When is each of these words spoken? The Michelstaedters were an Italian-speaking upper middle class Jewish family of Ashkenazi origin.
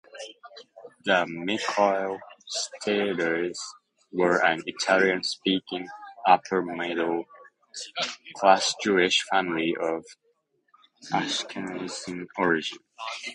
The 1.05 1.27
Michelstaedters 2.85 3.55
were 4.11 4.43
an 4.43 4.63
Italian-speaking 4.65 5.87
upper 6.27 6.63
middle 6.63 7.25
class 8.35 8.73
Jewish 8.81 9.21
family 9.31 9.75
of 9.79 10.03
Ashkenazi 11.13 12.25
origin. 12.35 12.79